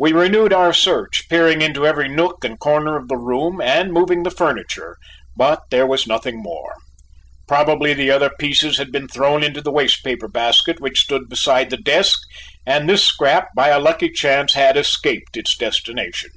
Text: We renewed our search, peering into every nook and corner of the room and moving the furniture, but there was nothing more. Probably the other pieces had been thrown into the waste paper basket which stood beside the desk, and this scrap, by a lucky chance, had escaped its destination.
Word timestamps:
We 0.00 0.10
renewed 0.12 0.52
our 0.52 0.72
search, 0.72 1.28
peering 1.28 1.62
into 1.62 1.86
every 1.86 2.08
nook 2.08 2.42
and 2.42 2.58
corner 2.58 2.96
of 2.96 3.06
the 3.06 3.16
room 3.16 3.60
and 3.60 3.92
moving 3.92 4.24
the 4.24 4.32
furniture, 4.32 4.96
but 5.36 5.60
there 5.70 5.86
was 5.86 6.08
nothing 6.08 6.42
more. 6.42 6.74
Probably 7.46 7.94
the 7.94 8.10
other 8.10 8.32
pieces 8.36 8.78
had 8.78 8.90
been 8.90 9.06
thrown 9.06 9.44
into 9.44 9.60
the 9.60 9.70
waste 9.70 10.02
paper 10.02 10.26
basket 10.26 10.80
which 10.80 11.02
stood 11.02 11.28
beside 11.28 11.70
the 11.70 11.76
desk, 11.76 12.18
and 12.66 12.88
this 12.88 13.04
scrap, 13.04 13.46
by 13.54 13.68
a 13.68 13.78
lucky 13.78 14.10
chance, 14.10 14.54
had 14.54 14.76
escaped 14.76 15.36
its 15.36 15.56
destination. 15.56 16.30